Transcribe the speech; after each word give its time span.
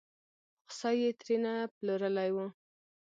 خوسی 0.67 0.93
یې 1.01 1.09
ترې 1.19 1.35
نه 1.43 1.53
پلورلی 1.75 2.29
و. 2.35 2.37